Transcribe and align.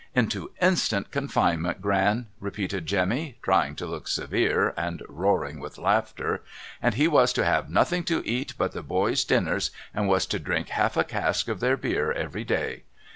'Into 0.15 0.49
instant 0.59 1.11
confinement. 1.11 1.79
Gran,' 1.79 2.25
repeated 2.39 2.87
Jemmy, 2.87 3.37
trying 3.43 3.75
to 3.75 3.85
look 3.85 4.07
severe 4.07 4.73
and 4.75 5.03
roaring 5.07 5.59
with 5.59 5.77
laughter;' 5.77 6.41
and 6.81 6.95
he 6.95 7.07
was 7.07 7.31
to 7.33 7.45
have 7.45 7.69
nothing 7.69 8.03
to 8.05 8.25
eat 8.27 8.55
but 8.57 8.71
the 8.71 8.81
boys' 8.81 9.23
dinners, 9.23 9.69
and 9.93 10.07
was 10.07 10.25
to 10.25 10.39
drink 10.39 10.69
half 10.69 10.97
a 10.97 11.03
cask 11.03 11.47
of 11.49 11.59
their 11.59 11.77
beer 11.77 12.11
every 12.11 12.43
day. 12.43 12.81